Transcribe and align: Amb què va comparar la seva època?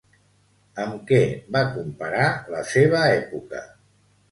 Amb 0.83 1.03
què 1.11 1.19
va 1.57 1.61
comparar 1.77 2.25
la 2.57 2.65
seva 2.73 3.05
època? 3.21 3.65